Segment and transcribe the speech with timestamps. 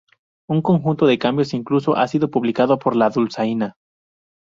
[0.49, 3.75] Un conjunto de cambios incluso ha sido publicado por la dulzaina!